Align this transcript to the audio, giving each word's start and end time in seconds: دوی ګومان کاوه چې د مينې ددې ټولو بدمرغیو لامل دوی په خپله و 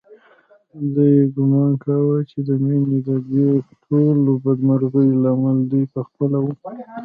دوی 0.93 1.15
ګومان 1.35 1.71
کاوه 1.83 2.17
چې 2.29 2.39
د 2.47 2.49
مينې 2.63 2.99
ددې 3.07 3.49
ټولو 3.85 4.31
بدمرغیو 4.43 5.19
لامل 5.23 5.57
دوی 5.71 5.85
په 5.93 5.99
خپله 6.07 6.37
و 6.41 6.45